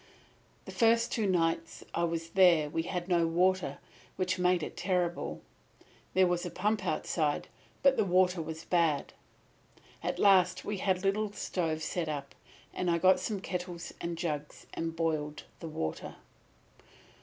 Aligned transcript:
The 0.65 0.71
first 0.71 1.11
two 1.11 1.27
nights 1.27 1.83
I 1.93 2.05
was 2.05 2.29
there 2.31 2.71
we 2.71 2.81
had 2.89 3.07
no 3.07 3.27
water, 3.27 3.77
which 4.15 4.39
made 4.39 4.63
it 4.63 4.75
terrible. 4.75 5.43
There 6.15 6.25
was 6.25 6.43
a 6.43 6.49
pump 6.49 6.87
outside, 6.87 7.49
but 7.83 7.97
the 7.97 8.03
water 8.03 8.41
was 8.41 8.65
bad. 8.65 9.13
At 10.01 10.17
last 10.17 10.65
we 10.65 10.77
had 10.77 10.97
a 10.97 11.01
little 11.01 11.31
stove 11.33 11.83
set 11.83 12.09
up, 12.09 12.33
and 12.73 12.89
I 12.89 12.97
got 12.97 13.19
some 13.19 13.41
kettles 13.41 13.93
and 14.01 14.17
jugs 14.17 14.65
and 14.73 14.95
boiled 14.95 15.43
the 15.59 15.69
water. 15.69 16.15